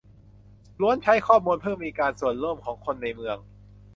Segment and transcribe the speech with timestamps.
[0.81, 1.89] ล้วนใช้ข้อมูลเพื่อการมี
[2.19, 3.37] ส่วนร่วมของคนในเมือง